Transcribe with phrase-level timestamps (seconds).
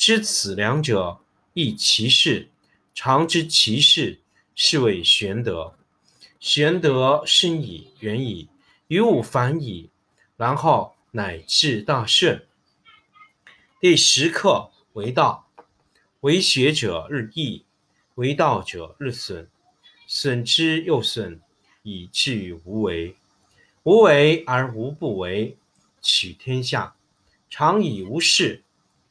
[0.00, 1.20] 知此两者，
[1.52, 2.48] 亦其事；
[2.94, 4.18] 常知其事，
[4.54, 5.76] 是谓玄德。
[6.38, 8.48] 玄德深矣，远矣，
[8.86, 9.90] 于物反矣，
[10.38, 12.46] 然后乃至大顺。
[13.78, 15.50] 第十课为道，
[16.20, 17.66] 为学者日益，
[18.14, 19.50] 为道者日损，
[20.06, 21.42] 损之又损，
[21.82, 23.14] 以至于无为。
[23.82, 25.58] 无为而无不为，
[26.00, 26.96] 取天下
[27.50, 28.62] 常以无事。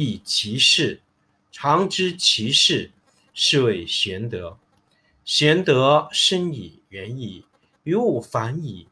[0.00, 1.00] 亦其事，
[1.50, 2.92] 常知其事，
[3.34, 4.56] 是谓玄德。
[5.24, 7.44] 玄德深矣，远矣，
[7.82, 8.86] 于物反矣，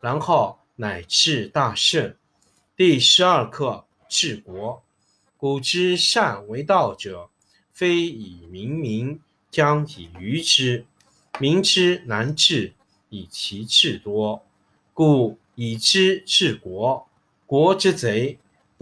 [0.00, 2.16] 然后乃至大顺。
[2.76, 4.80] 第十二课治国。
[5.36, 7.28] 古之善为道者，
[7.72, 9.18] 非以明民，
[9.50, 10.86] 将以愚之。
[11.40, 12.72] 民之难治，
[13.08, 14.46] 以其智多。
[14.94, 17.08] 故以知治国，
[17.46, 18.38] 国之贼。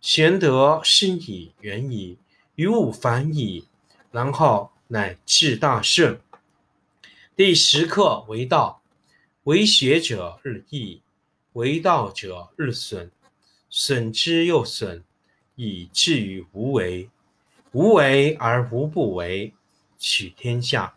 [0.00, 2.18] 玄德深矣，远矣，
[2.54, 3.66] 于物反矣，
[4.12, 6.20] 然后乃至大顺。
[7.34, 8.80] 第十课为道，
[9.42, 11.02] 为学者日益，
[11.54, 13.10] 为道者日损，
[13.68, 15.02] 损之又损，
[15.56, 17.10] 以至于无为。
[17.72, 19.52] 无为而无不为，
[19.98, 20.96] 取天下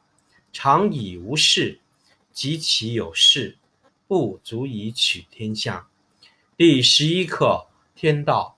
[0.54, 1.80] 常以无事，
[2.32, 3.58] 及其有事，
[4.08, 5.90] 不足以取天下。
[6.56, 8.58] 第十一课天道，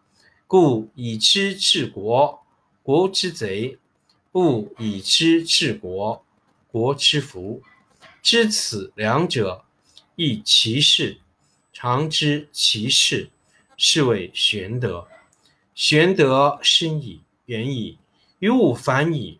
[0.51, 2.43] 故以知治国，
[2.83, 3.77] 国之贼；
[4.33, 6.25] 不以知治国，
[6.67, 7.61] 国之福。
[8.21, 9.63] 知此两者，
[10.17, 11.21] 亦其事。
[11.71, 13.29] 常知其事，
[13.77, 15.07] 是谓玄德。
[15.73, 17.97] 玄德深矣，远矣，
[18.39, 19.39] 于物反矣，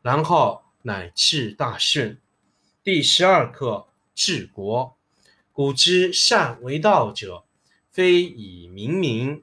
[0.00, 2.18] 然后乃至大顺。
[2.82, 4.96] 第十二课治国。
[5.52, 7.44] 古之善为道者，
[7.90, 9.42] 非以明民，